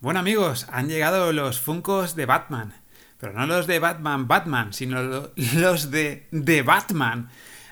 Bueno 0.00 0.20
amigos, 0.20 0.68
han 0.70 0.88
llegado 0.88 1.32
los 1.32 1.58
Funcos 1.58 2.14
de 2.14 2.24
Batman. 2.24 2.72
Pero 3.18 3.32
no 3.32 3.48
los 3.48 3.66
de 3.66 3.80
Batman 3.80 4.28
Batman, 4.28 4.72
sino 4.72 5.02
los 5.54 5.90
de 5.90 6.28
The 6.30 6.62
Batman. 6.62 7.30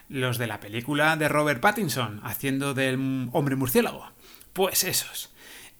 Los 0.09 0.37
de 0.37 0.49
la 0.49 0.59
película 0.59 1.17
de 1.17 1.29
Robert 1.29 1.61
Pattinson, 1.61 2.21
haciendo 2.25 2.75
del 2.75 3.29
hombre 3.33 3.55
murciélago. 3.55 4.11
Pues 4.53 4.83
esos. 4.83 5.33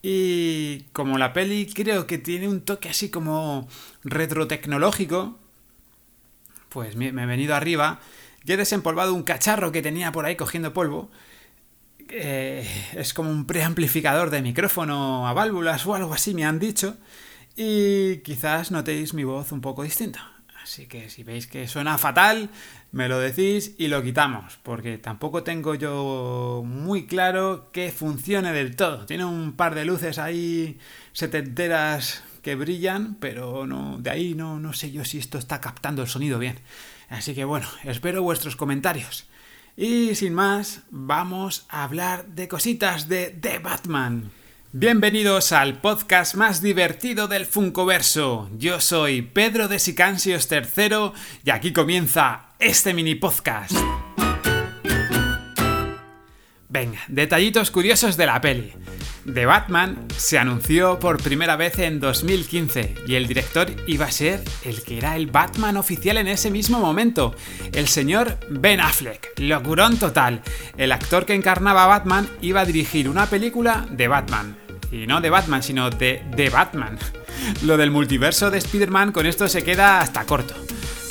Y 0.03 0.83
como 0.93 1.19
la 1.19 1.33
peli 1.33 1.67
creo 1.67 2.07
que 2.07 2.19
tiene 2.19 2.47
un 2.47 2.61
toque 2.61 2.91
así 2.91 3.11
como 3.11 3.69
retrotecnológico, 4.05 5.41
pues 6.69 6.95
me, 6.95 7.09
he 7.09 7.27
venido 7.27 7.57
arriba 7.57 7.99
y 8.45 8.53
he 8.53 8.57
desempolvado 8.57 9.15
un 9.15 9.25
cacharro 9.25 9.73
que 9.73 9.83
tenía 9.83 10.13
por 10.13 10.27
ahí 10.27 10.37
cogiendo 10.37 10.73
polvo 10.73 11.11
eh, 12.11 12.67
es 12.95 13.15
como 13.15 13.31
un 13.31 13.47
preamplificador 13.47 14.31
de 14.31 14.43
micrófono 14.43 15.27
a 15.27 15.33
válvulas 15.33 15.87
o 15.87 15.95
algo 15.95 16.15
así, 16.15 16.35
me 16.35 16.45
han 16.45 16.59
dicho. 16.59 16.97
Y 17.57 18.19
quizás 18.19 18.71
notéis 18.71 19.15
mi 19.15 19.25
voz 19.25 19.53
un 19.53 19.61
poco 19.61 19.83
distinta. 19.83 20.33
Así 20.63 20.87
que 20.87 21.09
si 21.11 21.23
veis 21.23 21.47
que 21.47 21.69
suena 21.69 21.97
fatal, 21.97 22.51
me 22.91 23.09
lo 23.09 23.21
decís 23.21 23.77
y 23.79 23.87
lo 23.87 24.03
quitamos, 24.03 24.59
porque 24.65 24.99
tampoco 24.99 25.45
tengo 25.45 25.77
yo 25.77 26.65
muy 26.67 27.07
claro 27.07 27.71
que 27.73 27.93
funcione 27.93 28.53
del 28.53 28.75
todo. 28.75 29.07
Tiene 29.07 29.25
un 29.25 29.53
par 29.53 29.75
de 29.77 29.85
luces 29.85 30.19
ahí 30.19 30.79
setenteras 31.13 32.25
que 32.43 32.57
brillan, 32.57 33.15
pero 33.21 33.67
no, 33.67 33.99
de 33.99 34.11
ahí 34.11 34.35
no, 34.35 34.59
no 34.59 34.73
sé 34.73 34.91
yo 34.91 35.05
si 35.05 35.19
esto 35.19 35.39
está 35.39 35.61
captando 35.61 36.03
el 36.03 36.09
sonido 36.09 36.39
bien. 36.39 36.59
Así 37.09 37.35
que 37.35 37.45
bueno, 37.45 37.69
espero 37.85 38.23
vuestros 38.23 38.57
comentarios. 38.57 39.29
Y 39.77 40.15
sin 40.15 40.33
más, 40.33 40.81
vamos 40.91 41.67
a 41.69 41.85
hablar 41.85 42.29
de 42.29 42.49
cositas 42.49 43.09
de 43.09 43.27
The 43.27 43.59
Batman. 43.59 44.31
Bienvenidos 44.73 45.53
al 45.53 45.83
podcast 45.83 46.35
más 46.35 46.63
divertido 46.63 47.29
del 47.29 47.45
Funkoverso. 47.45 48.49
Yo 48.57 48.81
soy 48.81 49.21
Pedro 49.21 49.69
de 49.69 49.79
Sicansios 49.79 50.49
III 50.51 51.13
y 51.45 51.51
aquí 51.51 51.75
comienza 51.75 52.47
este 52.59 52.95
mini 52.95 53.17
podcast. 53.17 53.77
Venga, 56.77 57.01
detallitos 57.09 57.71
curiosos 57.71 58.19
de 58.19 58.27
la 58.27 58.39
peli. 58.39 58.71
The 59.25 59.47
Batman 59.47 59.97
se 60.15 60.39
anunció 60.39 60.99
por 60.99 61.23
primera 61.23 61.57
vez 61.57 61.79
en 61.79 62.01
2015 62.01 62.97
y 63.07 63.15
el 63.15 63.27
director 63.27 63.69
iba 63.87 64.05
a 64.05 64.11
ser 64.11 64.43
el 64.63 64.83
que 64.83 64.99
era 64.99 65.17
el 65.17 65.27
Batman 65.27 65.79
oficial 65.79 66.19
en 66.19 66.27
ese 66.27 66.51
mismo 66.51 66.79
momento, 66.79 67.35
el 67.73 67.89
señor 67.89 68.39
Ben 68.51 68.83
Affleck, 68.83 69.33
locurón 69.39 69.97
total. 69.97 70.43
El 70.77 70.93
actor 70.93 71.25
que 71.25 71.33
encarnaba 71.33 71.85
a 71.85 71.87
Batman 71.87 72.29
iba 72.43 72.61
a 72.61 72.67
dirigir 72.67 73.09
una 73.09 73.25
película 73.25 73.87
de 73.91 74.09
Batman. 74.09 74.59
Y 74.93 75.07
no 75.07 75.23
de 75.23 75.31
Batman, 75.31 75.63
sino 75.63 75.89
de 75.89 76.23
The 76.37 76.51
Batman. 76.51 76.99
Lo 77.65 77.79
del 77.79 77.91
multiverso 77.91 78.51
de 78.51 78.59
Spider-Man 78.59 79.13
con 79.13 79.25
esto 79.25 79.49
se 79.49 79.65
queda 79.65 80.03
hasta 80.03 80.27
corto. 80.27 80.66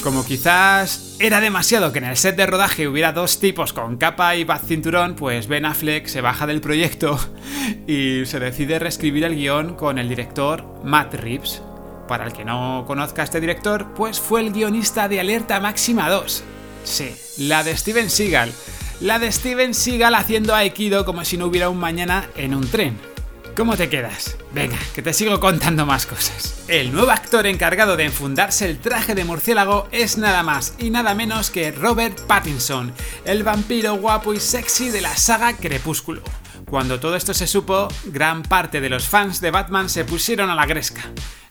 Como 0.06 0.24
quizás 0.24 1.16
era 1.18 1.42
demasiado 1.42 1.92
que 1.92 1.98
en 1.98 2.06
el 2.06 2.16
set 2.16 2.36
de 2.36 2.46
rodaje 2.46 2.88
hubiera 2.88 3.12
dos 3.12 3.40
tipos 3.40 3.74
con 3.74 3.98
capa 3.98 4.36
y 4.36 4.44
bat 4.44 4.64
cinturón, 4.64 5.16
pues 5.16 5.48
Ben 5.48 5.66
Affleck 5.66 6.06
se 6.06 6.22
baja 6.22 6.46
del 6.46 6.62
proyecto 6.62 7.20
y 7.88 8.24
se 8.28 8.40
decide 8.40 8.78
reescribir 8.78 9.24
el 9.24 9.34
guion 9.34 9.74
con 9.74 9.98
el 9.98 10.08
director 10.08 10.64
Matt 10.84 11.16
Reeves. 11.16 11.64
Para 12.08 12.28
el 12.28 12.34
que 12.34 12.46
no 12.46 12.84
conozca 12.86 13.24
este 13.24 13.42
director, 13.42 13.96
pues 13.96 14.20
fue 14.20 14.42
el 14.42 14.52
guionista 14.52 15.08
de 15.08 15.22
Alerta 15.22 15.60
Máxima 15.60 16.08
2. 16.08 16.44
Sí, 16.84 17.16
la 17.40 17.64
de 17.64 17.76
Steven 17.76 18.12
Seagal. 18.12 18.54
La 19.00 19.18
de 19.18 19.32
Steven 19.32 19.74
Seagal 19.74 20.14
haciendo 20.14 20.54
Aikido 20.54 21.04
como 21.04 21.26
si 21.26 21.36
no 21.36 21.48
hubiera 21.48 21.70
un 21.70 21.80
mañana 21.80 22.30
en 22.36 22.54
un 22.54 22.70
tren. 22.70 23.15
¿Cómo 23.56 23.78
te 23.78 23.88
quedas? 23.88 24.36
Venga, 24.54 24.78
que 24.94 25.02
te 25.02 25.14
sigo 25.14 25.40
contando 25.40 25.86
más 25.86 26.06
cosas. 26.06 26.66
El 26.68 26.92
nuevo 26.92 27.12
actor 27.12 27.48
encargado 27.48 27.96
de 27.96 28.04
enfundarse 28.04 28.70
el 28.70 28.80
traje 28.80 29.16
de 29.16 29.24
murciélago 29.24 29.88
es 29.94 30.18
nada 30.18 30.44
más 30.44 30.74
y 30.78 30.90
nada 30.90 31.16
menos 31.16 31.52
que 31.52 31.72
Robert 31.72 32.20
Pattinson, 32.28 32.94
el 33.24 33.44
vampiro 33.44 33.96
guapo 33.96 34.34
y 34.34 34.42
sexy 34.42 34.90
de 34.90 35.00
la 35.00 35.16
saga 35.16 35.56
Crepúsculo. 35.56 36.22
Cuando 36.70 37.00
todo 37.00 37.16
esto 37.16 37.34
se 37.34 37.48
supo, 37.48 37.88
gran 38.06 38.44
parte 38.44 38.82
de 38.82 38.90
los 38.90 39.08
fans 39.08 39.40
de 39.40 39.52
Batman 39.52 39.90
se 39.90 40.04
pusieron 40.04 40.50
a 40.50 40.56
la 40.56 40.66
gresca. 40.66 41.04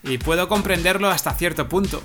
Y 0.02 0.18
puedo 0.18 0.46
comprenderlo 0.46 1.08
hasta 1.08 1.32
cierto 1.32 1.70
punto. 1.70 2.02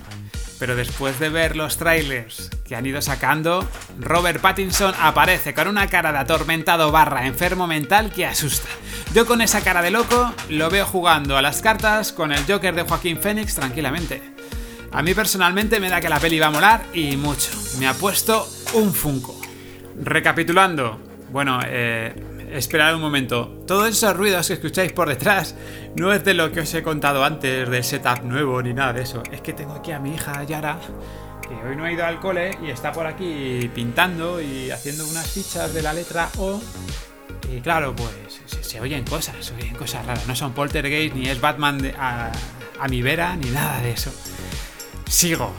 Pero 0.60 0.76
después 0.76 1.20
de 1.20 1.30
ver 1.30 1.56
los 1.56 1.78
trailers 1.78 2.50
que 2.68 2.76
han 2.76 2.86
ido 2.86 3.02
sacando, 3.02 3.66
Robert 3.98 4.42
Pattinson 4.42 4.94
aparece 5.00 5.54
con 5.54 5.70
una 5.70 5.88
cara 5.88 6.12
de 6.12 6.18
atormentado 6.20 6.92
barra 6.92 7.26
enfermo 7.26 7.66
mental 7.66 8.12
que 8.12 8.26
asusta. 8.26 8.68
Yo 9.14 9.26
con 9.26 9.42
esa 9.42 9.62
cara 9.62 9.82
de 9.82 9.90
loco 9.90 10.34
lo 10.50 10.70
veo 10.70 10.86
jugando 10.86 11.38
a 11.38 11.42
las 11.42 11.62
cartas 11.62 12.12
con 12.12 12.34
el 12.34 12.46
Joker 12.46 12.76
de 12.76 12.84
Joaquín 12.84 13.18
Phoenix 13.18 13.56
tranquilamente. 13.56 14.22
A 14.92 15.02
mí 15.02 15.14
personalmente 15.14 15.80
me 15.80 15.90
da 15.90 16.02
que 16.02 16.10
la 16.10 16.20
peli 16.20 16.40
va 16.40 16.48
a 16.48 16.52
molar 16.52 16.84
y 16.94 17.16
mucho. 17.16 17.52
Me 17.80 17.88
ha 17.88 17.94
puesto 17.94 18.48
un 18.74 18.94
Funko. 18.94 19.40
Recapitulando, 20.02 21.00
bueno, 21.32 21.60
eh, 21.66 22.14
esperad 22.52 22.96
un 22.96 23.02
momento. 23.02 23.48
Todos 23.68 23.90
esos 23.90 24.16
ruidos 24.16 24.48
que 24.48 24.54
escucháis 24.54 24.92
por 24.92 25.10
detrás 25.10 25.56
no 25.96 26.14
es 26.14 26.24
de 26.24 26.34
lo 26.34 26.52
que 26.52 26.62
os 26.62 26.74
he 26.74 26.84
contado 26.84 27.24
antes 27.24 27.70
del 27.70 27.84
setup 27.84 28.24
nuevo 28.24 28.62
ni 28.62 28.74
nada 28.74 28.94
de 28.94 29.04
eso. 29.04 29.24
Es 29.32 29.42
que 29.42 29.54
tengo 29.54 29.74
aquí 29.74 29.92
a 29.92 30.00
mi 30.00 30.14
hija 30.14 30.44
Yara, 30.44 30.80
que 31.42 31.68
hoy 31.68 31.76
no 31.76 31.86
ha 31.86 31.92
ido 31.92 32.06
al 32.06 32.20
cole 32.20 32.58
y 32.64 32.70
está 32.70 32.92
por 32.92 33.06
aquí 33.06 33.70
pintando 33.74 34.42
y 34.42 34.72
haciendo 34.72 35.08
unas 35.08 35.28
fichas 35.28 35.74
de 35.74 35.82
la 35.82 35.94
letra 35.94 36.30
O. 36.38 36.60
Y 37.52 37.62
claro, 37.62 37.96
pues 37.96 38.42
se, 38.62 38.80
oyen 38.80 39.04
cosas, 39.06 39.36
se 39.46 39.56
oyen 39.56 39.76
cosas 39.76 40.06
raras. 40.06 40.28
No 40.28 40.36
son 40.36 40.54
poltergeist 40.54 41.16
ni 41.16 41.28
es 41.28 41.42
Batman 41.42 41.92
a, 41.98 42.32
mi 42.90 43.02
vera 43.02 43.36
ni 43.36 43.50
nada 43.50 43.82
de 43.82 43.92
eso. 43.92 44.12
Sigo. 45.08 45.54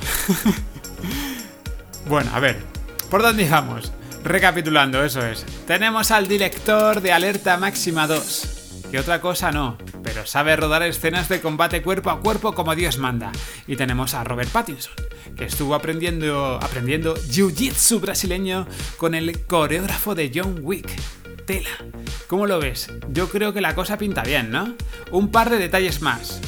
bueno, 2.06 2.30
a 2.32 2.40
ver, 2.40 2.62
¿por 3.10 3.22
dónde 3.22 3.48
vamos? 3.48 3.92
Recapitulando, 4.24 5.02
eso 5.02 5.24
es. 5.26 5.46
Tenemos 5.66 6.10
al 6.10 6.28
director 6.28 7.00
de 7.00 7.12
Alerta 7.12 7.56
Máxima 7.56 8.06
2. 8.06 8.88
Que 8.90 8.98
otra 8.98 9.20
cosa 9.20 9.50
no, 9.50 9.78
pero 10.02 10.26
sabe 10.26 10.56
rodar 10.56 10.82
escenas 10.82 11.28
de 11.28 11.40
combate 11.40 11.80
cuerpo 11.80 12.10
a 12.10 12.20
cuerpo 12.20 12.52
como 12.52 12.74
Dios 12.74 12.98
manda. 12.98 13.32
Y 13.66 13.76
tenemos 13.76 14.14
a 14.14 14.24
Robert 14.24 14.50
Pattinson, 14.50 14.94
que 15.36 15.44
estuvo 15.44 15.74
aprendiendo, 15.74 16.58
aprendiendo 16.60 17.14
jiu-jitsu 17.14 18.00
brasileño 18.00 18.66
con 18.96 19.14
el 19.14 19.46
coreógrafo 19.46 20.14
de 20.14 20.30
John 20.34 20.58
Wick. 20.60 20.90
Tela. 21.46 21.70
¿Cómo 22.26 22.46
lo 22.46 22.58
ves? 22.58 22.92
Yo 23.10 23.28
creo 23.28 23.52
que 23.52 23.60
la 23.60 23.74
cosa 23.74 23.96
pinta 23.96 24.22
bien, 24.22 24.50
¿no? 24.50 24.74
Un 25.12 25.30
par 25.30 25.50
de 25.50 25.56
detalles 25.56 26.02
más. 26.02 26.40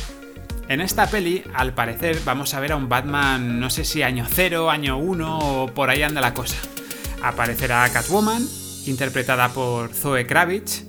En 0.68 0.80
esta 0.80 1.06
peli, 1.06 1.42
al 1.54 1.74
parecer, 1.74 2.20
vamos 2.24 2.54
a 2.54 2.60
ver 2.60 2.72
a 2.72 2.76
un 2.76 2.88
Batman, 2.88 3.60
no 3.60 3.70
sé 3.70 3.84
si 3.84 4.02
año 4.02 4.26
0, 4.28 4.70
año 4.70 4.98
1 4.98 5.38
o 5.38 5.66
por 5.68 5.90
ahí 5.90 6.02
anda 6.02 6.20
la 6.20 6.34
cosa 6.34 6.56
aparecerá 7.22 7.88
Catwoman, 7.92 8.46
interpretada 8.86 9.48
por 9.50 9.92
Zoe 9.94 10.26
Kravitz, 10.26 10.84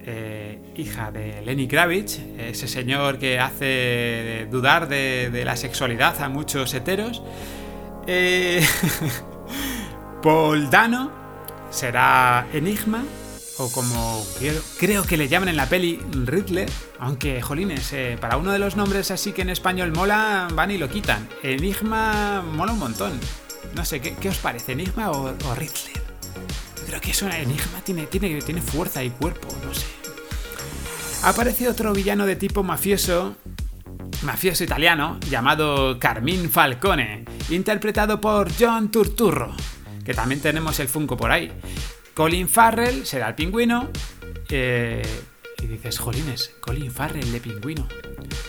eh, 0.00 0.58
hija 0.76 1.10
de 1.10 1.42
Lenny 1.42 1.68
Kravitz, 1.68 2.18
ese 2.38 2.68
señor 2.68 3.18
que 3.18 3.38
hace 3.38 4.46
dudar 4.50 4.88
de, 4.88 5.42
la 5.44 5.56
sexualidad 5.56 6.20
a 6.22 6.28
muchos 6.28 6.72
heteros. 6.72 7.22
Eh, 8.06 8.66
Paul 10.22 10.70
Dano 10.70 11.10
será 11.70 12.46
Enigma, 12.52 13.04
o 13.58 13.70
como 13.70 14.24
creo 14.78 15.02
que 15.02 15.16
le 15.16 15.28
llaman 15.28 15.48
en 15.48 15.56
la 15.56 15.68
peli 15.68 16.00
Riddler, 16.24 16.70
aunque, 17.00 17.42
jolines, 17.42 17.92
eh, 17.92 18.16
para 18.20 18.36
uno 18.36 18.52
de 18.52 18.58
los 18.58 18.76
nombres 18.76 19.10
así 19.10 19.32
que 19.32 19.42
en 19.42 19.50
español 19.50 19.92
mola, 19.92 20.48
van 20.52 20.70
y 20.70 20.78
lo 20.78 20.88
quitan. 20.88 21.28
Enigma 21.42 22.42
mola 22.42 22.72
un 22.72 22.78
montón. 22.78 23.20
No 23.74 23.84
sé, 23.84 24.00
¿qué, 24.00 24.28
os 24.28 24.38
parece? 24.38 24.72
¿Enigma 24.72 25.10
o, 25.10 25.54
Riddler? 25.54 26.08
creo 26.86 27.00
que 27.00 27.10
es 27.10 27.20
una 27.20 27.38
Enigma, 27.38 27.80
tiene, 27.84 28.06
tiene, 28.06 28.40
tiene 28.40 28.62
fuerza 28.62 29.04
y 29.04 29.10
cuerpo, 29.10 29.48
no 29.64 29.74
sé. 29.74 29.84
Aparece 31.22 31.68
otro 31.68 31.92
villano 31.92 32.24
de 32.24 32.36
tipo 32.36 32.62
mafioso, 32.62 33.36
mafioso 34.22 34.64
italiano, 34.64 35.18
llamado 35.28 35.98
Carmine 35.98 36.48
Falcone, 36.48 37.24
interpretado 37.50 38.20
por 38.20 38.50
John 38.58 38.90
Turturro, 38.90 39.54
que 40.04 40.14
también 40.14 40.40
tenemos 40.40 40.78
el 40.80 40.88
Funko 40.88 41.16
por 41.16 41.30
ahí. 41.30 41.52
Colin 42.14 42.48
Farrell 42.48 43.06
será 43.06 43.28
el 43.28 43.34
pingüino. 43.34 43.90
Eh, 44.48 45.02
y 45.62 45.66
dices, 45.66 45.98
jolines, 45.98 46.52
Colin 46.60 46.90
Farrell 46.90 47.30
de 47.30 47.40
pingüino. 47.40 47.86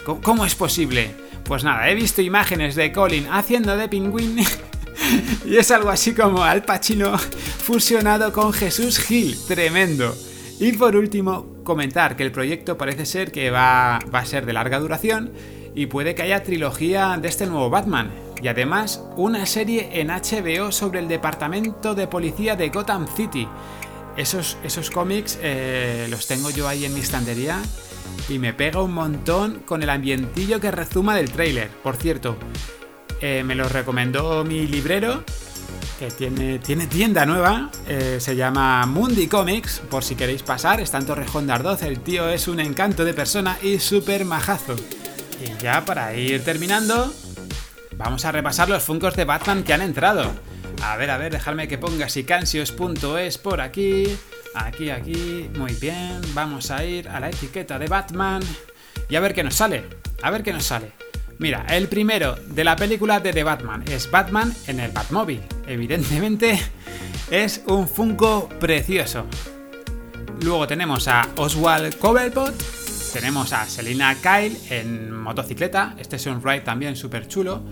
¿Cómo, 0.04 0.46
es 0.46 0.56
posible? 0.56 1.12
Pues 1.44 1.64
nada, 1.64 1.90
he 1.90 1.96
visto 1.96 2.22
imágenes 2.22 2.76
de 2.76 2.92
Colin 2.92 3.28
haciendo 3.32 3.76
de 3.78 3.88
pingüino 3.88 4.44
y 5.46 5.58
es 5.58 5.72
algo 5.72 5.90
así 5.90 6.14
como 6.14 6.44
Al 6.44 6.64
Pacino 6.64 7.18
fusionado 7.18 8.32
con 8.34 8.54
Jesús 8.54 9.00
Gil, 9.00 9.38
tremendo. 9.48 10.16
Y 10.60 10.74
por 10.74 10.96
último, 10.96 11.64
comentar 11.64 12.16
que 12.16 12.24
el 12.24 12.32
proyecto 12.32 12.78
parece 12.78 13.06
ser 13.06 13.32
que 13.32 13.52
va, 13.52 13.98
a 13.98 14.26
ser 14.26 14.46
de 14.46 14.54
larga 14.54 14.80
duración 14.80 15.32
y 15.76 15.86
puede 15.86 16.16
que 16.16 16.24
haya 16.24 16.44
trilogía 16.44 17.18
de 17.22 17.28
este 17.28 17.46
nuevo 17.46 17.70
Batman. 17.70 18.12
Y 18.42 18.48
además, 18.48 19.04
una 19.16 19.46
serie 19.46 19.90
en 20.02 20.08
HBO 20.08 20.72
sobre 20.72 21.00
el 21.00 21.08
departamento 21.08 21.96
de 21.96 22.08
policía 22.08 22.56
de 22.56 22.70
Gotham 22.70 23.08
City. 23.16 23.48
Esos, 24.18 24.58
esos 24.64 24.90
cómics 24.90 25.40
eh, 25.42 26.08
los 26.10 26.28
tengo 26.28 26.50
yo 26.50 26.68
ahí 26.68 26.86
en 26.86 26.94
mi 26.94 27.00
estantería 27.00 27.62
y 28.28 28.40
me 28.40 28.54
pega 28.54 28.82
un 28.82 28.94
montón 28.94 29.60
con 29.66 29.84
el 29.84 29.90
ambientillo 29.90 30.60
que 30.60 30.72
rezuma 30.72 31.16
del 31.16 31.32
tráiler. 31.32 31.70
Por 31.84 31.96
cierto, 31.96 32.36
eh, 33.21 33.44
me 33.44 33.56
lo 33.56 33.68
recomendó 33.68 34.44
mi 34.44 34.68
librero, 34.68 35.24
que 36.00 36.10
tiene, 36.12 36.60
tienda 36.88 37.25
nueva, 37.25 37.69
eh, 37.88 38.18
se 38.19 38.36
llama 38.36 38.86
Mundi 38.86 39.27
Comics, 39.27 39.81
por 39.89 40.04
si 40.04 40.16
queréis 40.16 40.44
pasar, 40.44 40.80
está 40.80 40.98
en 40.98 41.06
Torrejón 41.06 41.48
de 41.48 41.54
el 41.88 42.00
tío 42.00 42.30
es 42.30 42.48
un 42.48 42.60
encanto 42.60 43.04
de 43.04 43.13
persona 43.13 43.57
y 43.62 43.80
súper 43.80 44.24
majazo. 44.24 44.75
Y 45.44 45.62
ya 45.62 45.83
para 45.83 46.16
ir 46.16 46.44
terminando, 46.44 47.13
vamos 47.98 48.24
a 48.24 48.31
repasar 48.31 48.69
los 48.69 48.83
funcos 48.83 49.16
de 49.16 49.25
Batman 49.25 49.63
que 49.63 49.74
han 49.74 49.81
entrado. 49.81 50.31
A 50.81 50.95
ver, 50.95 51.12
a 51.12 51.18
ver, 51.18 51.33
dejadme 51.33 51.68
que 51.68 51.77
ponga 51.77 52.07
sicansios.es 52.07 53.38
por 53.38 53.60
aquí. 53.60 54.18
Aquí, 54.56 54.89
aquí. 54.89 55.50
Muy 55.57 55.74
bien. 55.74 56.21
Vamos 56.33 56.71
a 56.71 56.86
ir 56.86 57.10
a 57.10 57.19
la 57.19 57.30
etiqueta 57.30 57.77
de 57.77 57.88
Batman. 57.88 58.42
Y 59.10 59.16
a 59.16 59.19
ver 59.19 59.33
qué 59.33 59.44
nos 59.44 59.56
sale. 59.56 59.83
A 60.21 60.31
ver 60.31 60.44
qué 60.44 60.54
nos 60.54 60.66
sale. 60.66 60.94
Mira, 61.40 61.66
el 61.70 61.88
primero 61.88 62.36
de 62.36 62.66
la 62.66 62.76
película 62.76 63.22
de 63.22 63.32
The 63.32 63.46
Batman 63.46 63.86
es 63.90 64.12
Batman 64.12 64.54
en 64.68 64.82
el 64.82 64.92
Batmóvil. 64.92 65.42
Evidentemente 65.66 66.60
es 67.32 67.64
un 67.66 67.88
Funko 67.88 68.50
precioso. 68.60 69.26
Luego 70.42 70.68
tenemos 70.68 71.08
a 71.08 71.30
Oswald 71.38 71.98
Cobblepot. 71.98 72.54
Tenemos 73.14 73.54
a 73.54 73.66
Selina 73.66 74.16
Kyle 74.16 74.58
en 74.70 75.14
motocicleta. 75.14 75.96
Este 75.98 76.18
es 76.18 76.26
un 76.26 76.44
ride 76.44 76.60
también 76.60 76.98
súper 76.98 77.30
chulo. 77.30 77.64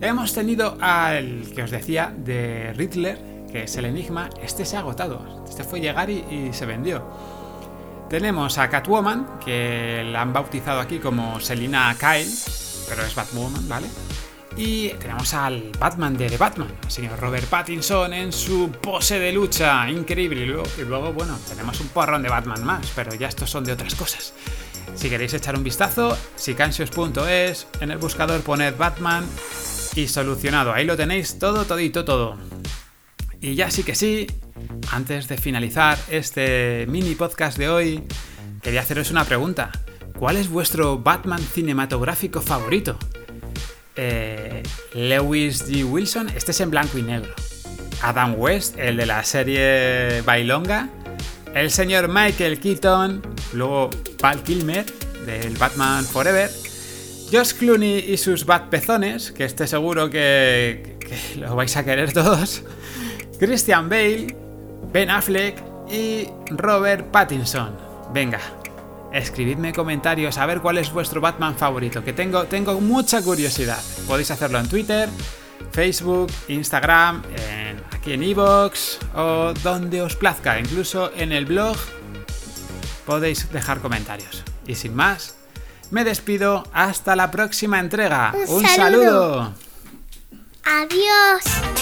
Hemos 0.00 0.32
tenido 0.32 0.78
al 0.80 1.50
que 1.52 1.64
os 1.64 1.70
decía 1.72 2.14
de 2.16 2.74
Riddler, 2.74 3.18
que 3.50 3.64
es 3.64 3.76
el 3.76 3.86
enigma. 3.86 4.30
Este 4.40 4.64
se 4.64 4.76
ha 4.76 4.80
agotado. 4.80 5.44
Este 5.48 5.64
fue 5.64 5.80
llegar 5.80 6.10
y, 6.10 6.50
se 6.52 6.64
vendió. 6.64 7.04
Tenemos 8.08 8.56
a 8.58 8.68
Catwoman, 8.70 9.40
que 9.44 10.04
la 10.12 10.22
han 10.22 10.32
bautizado 10.32 10.78
aquí 10.78 11.00
como 11.00 11.40
Selina 11.40 11.96
Kyle, 11.98 12.30
pero 12.88 13.02
es 13.02 13.14
Batwoman, 13.14 13.68
¿vale? 13.68 13.88
Y 14.56 14.88
tenemos 14.94 15.34
al 15.34 15.70
Batman 15.78 16.16
de 16.16 16.30
The 16.30 16.38
Batman, 16.38 16.72
el 16.82 16.90
señor 16.90 17.20
Robert 17.20 17.46
Pattinson 17.46 18.14
en 18.14 18.32
su 18.32 18.70
pose 18.70 19.18
de 19.18 19.30
lucha, 19.30 19.88
increíble. 19.90 20.44
Y 20.44 20.82
luego, 20.82 21.12
bueno, 21.12 21.38
tenemos 21.46 21.78
un 21.80 21.88
porrón 21.88 22.22
de 22.22 22.30
Batman 22.30 22.64
más, 22.64 22.90
pero 22.94 23.14
ya 23.14 23.28
estos 23.28 23.50
son 23.50 23.64
de 23.64 23.72
otras 23.72 23.94
cosas. 23.94 24.32
Si 24.94 25.10
queréis 25.10 25.34
echar 25.34 25.56
un 25.56 25.62
vistazo, 25.62 26.16
sicansios.es, 26.36 27.66
en 27.80 27.90
el 27.90 27.98
buscador 27.98 28.40
poned 28.40 28.74
Batman 28.78 29.26
y 29.94 30.08
solucionado. 30.08 30.72
Ahí 30.72 30.86
lo 30.86 30.96
tenéis 30.96 31.38
todo, 31.38 31.66
todito, 31.66 32.06
todo. 32.06 32.38
Y 33.42 33.56
ya 33.56 33.70
sí 33.70 33.82
que 33.82 33.94
sí, 33.94 34.26
antes 34.90 35.28
de 35.28 35.36
finalizar 35.36 35.98
este 36.08 36.86
mini 36.88 37.14
podcast 37.14 37.58
de 37.58 37.68
hoy, 37.68 38.02
quería 38.62 38.80
haceros 38.80 39.10
una 39.10 39.24
pregunta. 39.24 39.70
¿Cuál 40.18 40.38
es 40.38 40.48
vuestro 40.48 40.98
Batman 40.98 41.40
cinematográfico 41.40 42.40
favorito? 42.40 42.96
Eh, 43.96 44.62
Lewis 44.94 45.68
G. 45.68 45.84
Wilson, 45.84 46.30
este 46.30 46.52
es 46.52 46.60
en 46.60 46.70
blanco 46.70 46.96
y 46.96 47.02
negro. 47.02 47.34
Adam 48.00 48.34
West, 48.38 48.78
el 48.78 48.96
de 48.96 49.04
la 49.04 49.22
serie 49.24 50.22
Bailonga. 50.22 50.88
El 51.54 51.70
señor 51.70 52.08
Michael 52.08 52.58
Keaton. 52.60 53.20
Luego 53.52 53.90
Val 54.20 54.42
Kilmer, 54.42 54.86
del 55.26 55.54
Batman 55.58 56.04
Forever. 56.04 56.50
Josh 57.30 57.52
Clooney 57.52 57.98
y 58.10 58.16
sus 58.16 58.46
Bat 58.46 58.68
Pezones, 58.68 59.32
que 59.32 59.44
esté 59.44 59.66
seguro 59.66 60.08
que, 60.08 60.96
que 60.98 61.40
lo 61.40 61.54
vais 61.56 61.76
a 61.76 61.84
querer 61.84 62.12
todos. 62.12 62.62
Christian 63.38 63.90
Bale, 63.90 64.34
Ben 64.92 65.10
Affleck 65.10 65.62
y 65.90 66.28
Robert 66.50 67.10
Pattinson. 67.10 67.76
Venga, 68.14 68.40
escribidme 69.16 69.72
comentarios 69.72 70.38
a 70.38 70.46
ver 70.46 70.60
cuál 70.60 70.78
es 70.78 70.92
vuestro 70.92 71.20
Batman 71.20 71.56
favorito, 71.56 72.04
que 72.04 72.12
tengo, 72.12 72.44
tengo 72.44 72.80
mucha 72.80 73.22
curiosidad. 73.22 73.80
Podéis 74.06 74.30
hacerlo 74.30 74.58
en 74.58 74.68
Twitter, 74.68 75.08
Facebook, 75.72 76.30
Instagram, 76.48 77.22
aquí 77.92 78.12
en 78.12 78.22
Evox 78.22 78.98
o 79.14 79.52
donde 79.62 80.02
os 80.02 80.16
plazca, 80.16 80.58
incluso 80.58 81.12
en 81.16 81.32
el 81.32 81.46
blog 81.46 81.76
podéis 83.04 83.50
dejar 83.52 83.80
comentarios. 83.80 84.42
Y 84.66 84.74
sin 84.74 84.94
más, 84.94 85.36
me 85.90 86.04
despido 86.04 86.64
hasta 86.72 87.16
la 87.16 87.30
próxima 87.30 87.78
entrega. 87.78 88.34
Un, 88.48 88.66
saludo. 88.66 89.54
Adiós. 90.64 91.75